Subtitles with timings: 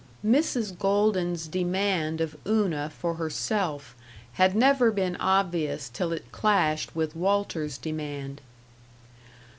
[0.31, 0.79] §3 Mrs.
[0.79, 3.95] Golden's demand of Una for herself
[4.33, 8.41] had never been obvious till it clashed with Walter's demand.